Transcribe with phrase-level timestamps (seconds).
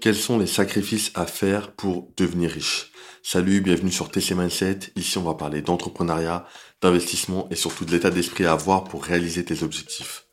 [0.00, 2.90] Quels sont les sacrifices à faire pour devenir riche
[3.22, 4.78] Salut, bienvenue sur TC Mindset.
[4.96, 6.46] Ici, on va parler d'entrepreneuriat,
[6.80, 10.24] d'investissement et surtout de l'état d'esprit à avoir pour réaliser tes objectifs.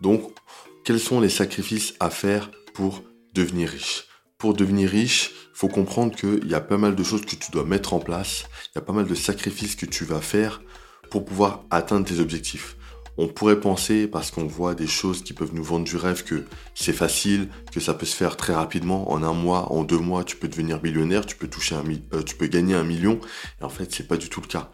[0.00, 0.22] Donc,
[0.86, 3.02] quels sont les sacrifices à faire pour
[3.34, 4.06] devenir riche?
[4.38, 7.66] Pour devenir riche, faut comprendre qu'il y a pas mal de choses que tu dois
[7.66, 8.44] mettre en place.
[8.72, 10.62] Il y a pas mal de sacrifices que tu vas faire
[11.10, 12.78] pour pouvoir atteindre tes objectifs.
[13.22, 16.46] On pourrait penser, parce qu'on voit des choses qui peuvent nous vendre du rêve, que
[16.74, 19.12] c'est facile, que ça peut se faire très rapidement.
[19.12, 22.22] En un mois, en deux mois, tu peux devenir millionnaire, tu peux toucher un, euh,
[22.22, 23.20] tu peux gagner un million.
[23.60, 24.70] Et en fait, c'est pas du tout le cas.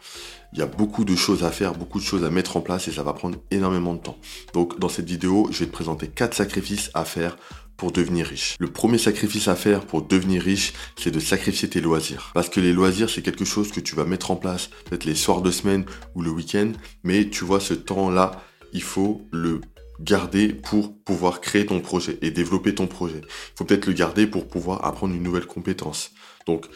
[0.53, 2.87] Il y a beaucoup de choses à faire, beaucoup de choses à mettre en place
[2.87, 4.17] et ça va prendre énormément de temps.
[4.53, 7.35] Donc, dans cette vidéo, je vais te présenter quatre sacrifices à faire
[7.77, 8.55] pour devenir riche.
[8.59, 12.31] Le premier sacrifice à faire pour devenir riche, c'est de sacrifier tes loisirs.
[12.33, 15.15] Parce que les loisirs, c'est quelque chose que tu vas mettre en place, peut-être les
[15.15, 15.85] soirs de semaine
[16.15, 16.71] ou le week-end,
[17.03, 19.61] mais tu vois, ce temps-là, il faut le
[19.99, 23.21] garder pour pouvoir créer ton projet et développer ton projet.
[23.23, 26.11] Il faut peut-être le garder pour pouvoir apprendre une nouvelle compétence.
[26.45, 26.67] Donc,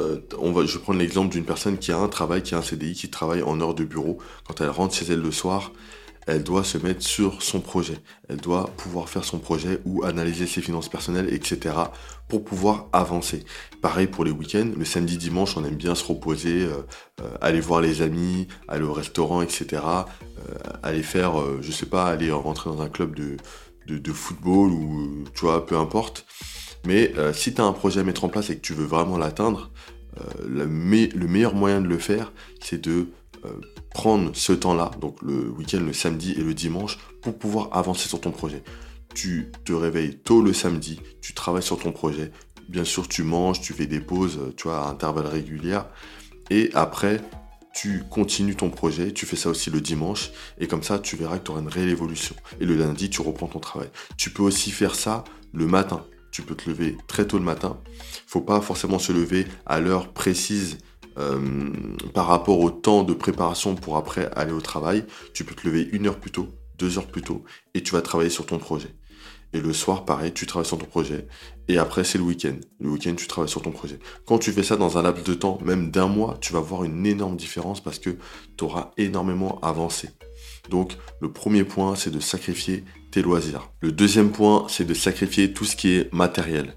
[0.00, 2.58] euh, on va, je vais prendre l'exemple d'une personne qui a un travail, qui a
[2.58, 4.18] un CDI, qui travaille en heure de bureau.
[4.46, 5.72] Quand elle rentre chez elle le soir,
[6.26, 7.98] elle doit se mettre sur son projet.
[8.28, 11.74] Elle doit pouvoir faire son projet ou analyser ses finances personnelles, etc.
[12.28, 13.44] pour pouvoir avancer.
[13.80, 14.70] Pareil pour les week-ends.
[14.76, 16.82] Le samedi, dimanche, on aime bien se reposer, euh,
[17.20, 19.82] euh, aller voir les amis, aller au restaurant, etc.
[19.82, 25.40] Euh, aller faire, je sais pas, aller rentrer dans un club de, football ou, tu
[25.42, 26.24] vois, peu importe.
[26.84, 29.16] Mais si tu as un projet à mettre en place et que tu veux vraiment
[29.16, 29.70] l'atteindre,
[30.44, 33.06] le meilleur moyen de le faire, c'est de
[33.94, 38.20] prendre ce temps-là, donc le week-end, le samedi et le dimanche, pour pouvoir avancer sur
[38.20, 38.62] ton projet.
[39.14, 42.32] Tu te réveilles tôt le samedi, tu travailles sur ton projet.
[42.68, 45.80] Bien sûr, tu manges, tu fais des pauses, tu vois, à intervalles réguliers.
[46.50, 47.20] Et après,
[47.74, 51.38] tu continues ton projet, tu fais ça aussi le dimanche, et comme ça, tu verras
[51.38, 52.36] que tu auras une réelle évolution.
[52.60, 53.88] Et le lundi, tu reprends ton travail.
[54.16, 56.04] Tu peux aussi faire ça le matin.
[56.30, 57.78] Tu peux te lever très tôt le matin.
[58.26, 60.91] Faut pas forcément se lever à l'heure précise euh,
[62.14, 65.88] par rapport au temps de préparation pour après aller au travail, tu peux te lever
[65.92, 68.94] une heure plus tôt, deux heures plus tôt, et tu vas travailler sur ton projet.
[69.54, 71.26] Et le soir, pareil, tu travailles sur ton projet.
[71.68, 72.56] Et après, c'est le week-end.
[72.80, 73.98] Le week-end, tu travailles sur ton projet.
[74.24, 76.84] Quand tu fais ça dans un laps de temps, même d'un mois, tu vas voir
[76.84, 78.10] une énorme différence parce que
[78.56, 80.08] tu auras énormément avancé.
[80.70, 83.70] Donc, le premier point, c'est de sacrifier tes loisirs.
[83.80, 86.74] Le deuxième point, c'est de sacrifier tout ce qui est matériel.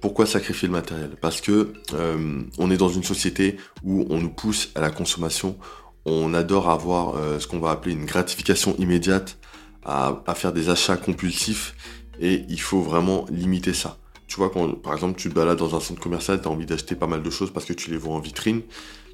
[0.00, 1.16] Pourquoi sacrifier le matériel?
[1.20, 5.56] Parce que euh, on est dans une société où on nous pousse à la consommation.
[6.04, 9.38] On adore avoir euh, ce qu'on va appeler une gratification immédiate,
[9.84, 11.74] à, faire des achats compulsifs,
[12.20, 13.98] et il faut vraiment limiter ça.
[14.26, 16.66] Tu vois, quand par exemple tu te balades dans un centre commercial, tu as envie
[16.66, 18.62] d'acheter pas mal de choses parce que tu les vois en vitrine.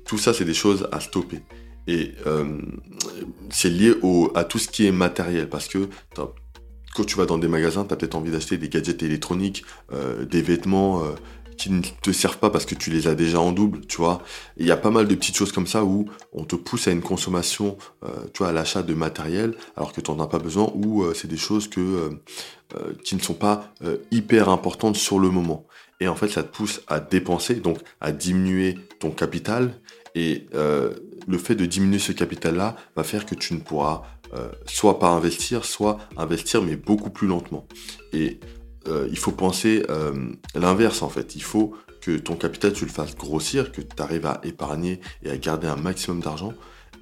[0.06, 1.40] Tout ça, c'est des choses à stopper.
[1.86, 2.58] Et euh,
[3.50, 3.94] c'est lié
[4.34, 5.88] à tout ce qui est matériel parce que
[6.94, 10.24] quand tu vas dans des magasins, tu as peut-être envie d'acheter des gadgets électroniques, euh,
[10.24, 11.12] des vêtements euh,
[11.56, 14.22] qui ne te servent pas parce que tu les as déjà en double, tu vois.
[14.56, 16.90] Il y a pas mal de petites choses comme ça où on te pousse à
[16.90, 20.38] une consommation, euh, tu vois, à l'achat de matériel alors que tu n'en as pas
[20.38, 22.10] besoin ou c'est des choses que,
[23.04, 23.72] qui ne sont pas
[24.10, 25.66] hyper importantes sur le moment.
[26.00, 29.78] Et en fait, ça te pousse à dépenser, donc à diminuer ton capital.
[30.14, 34.02] Et le fait de diminuer ce capital-là va faire que tu ne pourras
[34.34, 37.66] euh, soit pas investir, soit investir mais beaucoup plus lentement.
[38.12, 38.40] Et
[38.88, 41.36] euh, il faut penser euh, l'inverse en fait.
[41.36, 45.30] Il faut que ton capital tu le fasses grossir, que tu arrives à épargner et
[45.30, 46.54] à garder un maximum d'argent.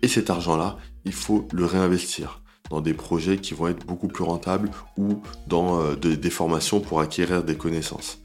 [0.02, 4.24] Et cet argent-là, il faut le réinvestir dans des projets qui vont être beaucoup plus
[4.24, 8.19] rentables ou dans des formations pour acquérir des connaissances.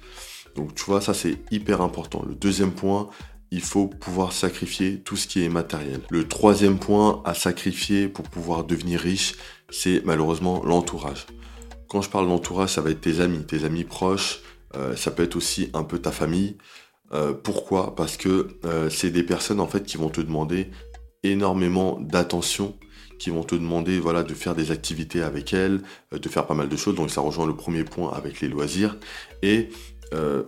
[0.55, 2.23] Donc tu vois, ça c'est hyper important.
[2.27, 3.09] Le deuxième point,
[3.51, 6.01] il faut pouvoir sacrifier tout ce qui est matériel.
[6.09, 9.35] Le troisième point à sacrifier pour pouvoir devenir riche,
[9.69, 11.25] c'est malheureusement l'entourage.
[11.88, 14.41] Quand je parle d'entourage, ça va être tes amis, tes amis proches,
[14.75, 16.57] euh, ça peut être aussi un peu ta famille.
[17.13, 17.95] Euh, pourquoi?
[17.95, 20.72] Parce que euh, c'est des personnes en fait qui vont te demander
[21.23, 22.75] énormément d'attention,
[23.19, 25.81] qui vont te demander voilà de faire des activités avec elles,
[26.12, 26.95] de faire pas mal de choses.
[26.95, 28.97] Donc ça rejoint le premier point avec les loisirs.
[29.41, 29.69] Et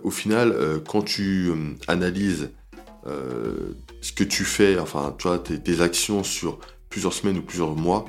[0.02, 1.52] au final, quand tu
[1.88, 2.52] analyses
[3.08, 6.58] euh, ce que tu fais, enfin, tu vois, tes, actions sur
[6.90, 8.04] plusieurs semaines ou plusieurs mois,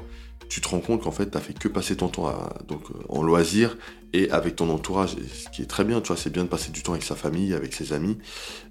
[0.50, 2.76] tu te rends compte qu'en fait, tu as fait que passer ton temps euh,
[3.10, 3.78] en loisir
[4.14, 6.72] et avec ton entourage, ce qui est très bien, tu vois, c'est bien de passer
[6.72, 8.18] du temps avec sa famille, avec ses amis,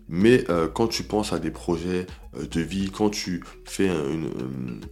[0.09, 2.07] mais euh, quand tu penses à des projets
[2.37, 4.31] euh, de vie, quand tu fais une,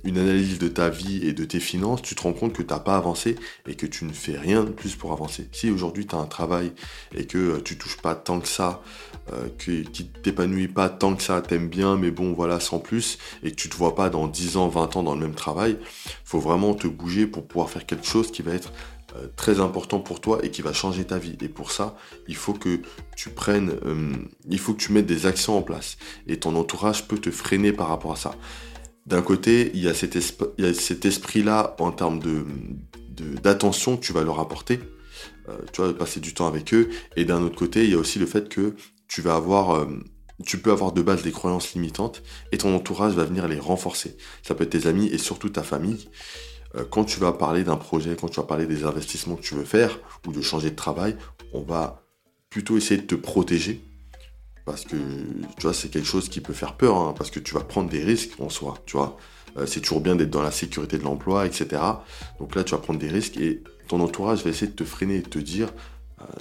[0.05, 2.73] une, analyse de ta vie et de tes finances, tu te rends compte que tu
[2.73, 5.49] n'as pas avancé et que tu ne fais rien de plus pour avancer.
[5.53, 6.73] Si aujourd'hui tu as un travail
[7.15, 8.83] et que euh, tu touches pas tant que ça,
[9.59, 13.51] que, qui t'épanouit pas tant que ça, t'aimes bien, mais bon voilà, sans plus, et
[13.51, 15.79] que tu te vois pas dans 10 ans, 20 ans dans le même travail,
[16.25, 18.73] faut vraiment te bouger pour pouvoir faire quelque chose qui va être
[19.17, 21.37] euh, très important pour toi et qui va changer ta vie.
[21.41, 21.97] Et pour ça,
[22.29, 22.81] il faut que
[23.17, 24.13] tu prennes, euh,
[24.49, 25.97] il faut que tu mettes des actions en place.
[26.27, 28.35] Et ton entourage peut te freiner par rapport à ça.
[29.07, 30.17] D'un côté, il y a cet,
[31.05, 32.21] esprit-là en termes
[33.43, 34.81] d'attention que tu vas leur apporter.
[35.49, 36.89] Euh, tu vas passer du temps avec eux.
[37.17, 38.75] Et d'un autre côté, il y a aussi le fait que
[39.09, 39.87] tu vas avoir
[40.45, 42.23] tu peux avoir de base des croyances limitantes
[42.53, 44.19] et ton entourage va venir les renforcer.
[44.43, 46.11] Ça peut être tes amis et surtout ta famille.
[46.77, 49.55] Euh, quand tu vas parler d'un projet, quand tu vas parler des investissements que tu
[49.55, 51.17] veux faire ou de changer de travail,
[51.53, 52.03] on va
[52.51, 53.83] plutôt essayer de te protéger
[54.65, 57.55] parce que tu vois c'est quelque chose qui peut faire peur hein, parce que tu
[57.55, 59.17] vas prendre des risques en soi tu vois.
[59.57, 61.81] Euh, c'est toujours bien d'être dans la sécurité de l'emploi etc
[62.41, 65.17] donc là tu vas prendre des risques et ton entourage va essayer de te freiner
[65.17, 65.73] et de te dire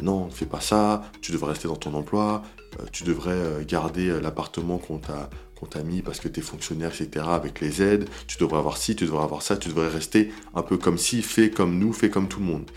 [0.01, 2.43] non fais pas ça tu devrais rester dans ton emploi
[2.91, 7.25] tu devrais garder l'appartement qu'on t'a qu'on t'a mis parce que tu es fonctionnaire, etc.,
[7.29, 10.61] avec les aides, tu devrais avoir ci, tu devrais avoir ça, tu devrais rester un
[10.61, 12.69] peu comme si, fais comme nous, fais comme tout le monde.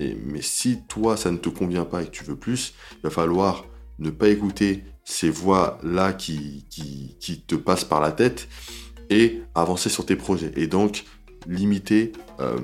[0.00, 3.02] Et, mais si toi, ça ne te convient pas et que tu veux plus, il
[3.02, 3.64] va falloir
[3.98, 8.48] ne pas écouter ces voix-là qui, qui, qui te passent par la tête
[9.10, 10.52] et avancer sur tes projets.
[10.56, 11.04] Et donc,
[11.46, 12.58] limiter euh,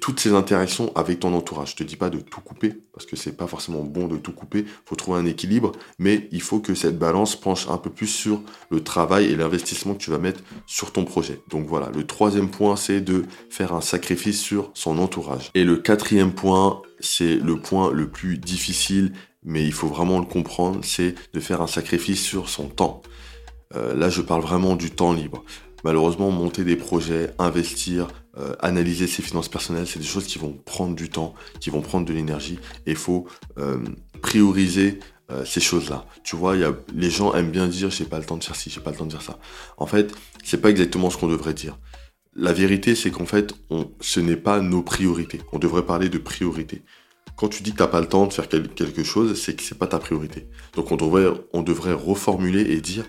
[0.00, 1.70] toutes ces interactions avec ton entourage.
[1.70, 4.32] Je te dis pas de tout couper, parce que c'est pas forcément bon de tout
[4.32, 4.60] couper.
[4.60, 8.06] Il faut trouver un équilibre, mais il faut que cette balance penche un peu plus
[8.06, 11.40] sur le travail et l'investissement que tu vas mettre sur ton projet.
[11.48, 15.50] Donc voilà, le troisième point, c'est de faire un sacrifice sur son entourage.
[15.54, 19.12] Et le quatrième point, c'est le point le plus difficile,
[19.42, 23.02] mais il faut vraiment le comprendre, c'est de faire un sacrifice sur son temps.
[23.74, 25.44] Euh, là, je parle vraiment du temps libre.
[25.84, 30.52] Malheureusement, monter des projets, investir, euh, analyser ses finances personnelles, c'est des choses qui vont
[30.52, 33.26] prendre du temps, qui vont prendre de l'énergie, et il faut
[33.58, 33.78] euh,
[34.20, 34.98] prioriser
[35.30, 36.04] euh, ces choses-là.
[36.24, 38.56] Tu vois, y a, les gens aiment bien dire j'ai pas le temps de faire
[38.56, 39.38] ci, j'ai pas le temps de dire ça.
[39.76, 40.12] En fait,
[40.44, 41.78] c'est pas exactement ce qu'on devrait dire.
[42.34, 43.52] La vérité, c'est qu'en fait,
[44.00, 45.40] ce n'est pas nos priorités.
[45.52, 46.82] On devrait parler de priorité.
[47.36, 49.62] Quand tu dis que tu n'as pas le temps de faire quelque chose, c'est que
[49.62, 50.48] c'est pas ta priorité.
[50.74, 53.04] Donc on devrait, on devrait reformuler et dire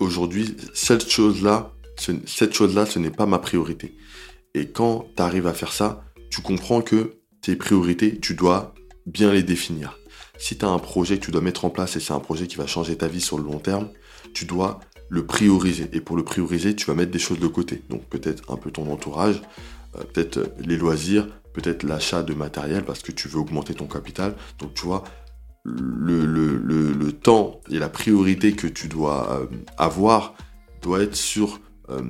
[0.00, 3.96] aujourd'hui, cette chose-là, cette chose-là, ce n'est pas ma priorité.
[4.54, 8.74] Et quand tu arrives à faire ça, tu comprends que tes priorités, tu dois
[9.06, 9.98] bien les définir.
[10.38, 12.46] Si tu as un projet que tu dois mettre en place et c'est un projet
[12.46, 13.88] qui va changer ta vie sur le long terme,
[14.34, 15.88] tu dois le prioriser.
[15.92, 17.82] Et pour le prioriser, tu vas mettre des choses de côté.
[17.88, 19.40] Donc peut-être un peu ton entourage,
[19.96, 24.34] euh, peut-être les loisirs, peut-être l'achat de matériel parce que tu veux augmenter ton capital.
[24.58, 25.04] Donc tu vois,
[25.64, 29.46] le, le, temps et la priorité que tu dois euh,
[29.76, 30.34] avoir
[30.82, 32.02] doit être sur euh,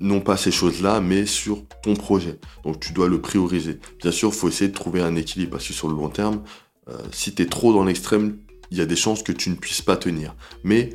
[0.00, 2.38] non pas ces choses-là, mais sur ton projet.
[2.64, 3.78] Donc tu dois le prioriser.
[4.00, 6.42] Bien sûr, il faut essayer de trouver un équilibre, parce que sur le long terme,
[6.88, 8.38] euh, si tu es trop dans l'extrême,
[8.70, 10.34] il y a des chances que tu ne puisses pas tenir.
[10.64, 10.90] Mais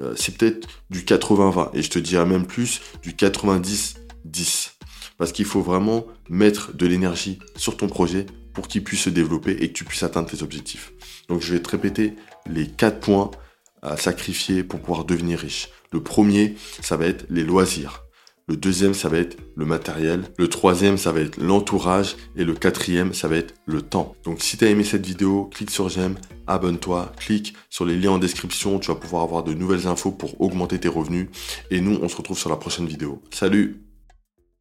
[0.00, 4.70] euh, c'est peut-être du 80-20, et je te dirais même plus du 90-10.
[5.16, 9.52] Parce qu'il faut vraiment mettre de l'énergie sur ton projet pour qu'il puisse se développer
[9.52, 10.92] et que tu puisses atteindre tes objectifs.
[11.28, 12.14] Donc je vais te répéter
[12.46, 13.30] les quatre points
[13.96, 15.68] sacrifier pour pouvoir devenir riche.
[15.92, 18.04] Le premier, ça va être les loisirs.
[18.46, 20.24] Le deuxième, ça va être le matériel.
[20.36, 22.16] Le troisième, ça va être l'entourage.
[22.36, 24.14] Et le quatrième, ça va être le temps.
[24.24, 26.16] Donc si tu as aimé cette vidéo, clique sur j'aime,
[26.46, 28.78] abonne-toi, clique sur les liens en description.
[28.78, 31.28] Tu vas pouvoir avoir de nouvelles infos pour augmenter tes revenus.
[31.70, 33.22] Et nous, on se retrouve sur la prochaine vidéo.
[33.30, 33.83] Salut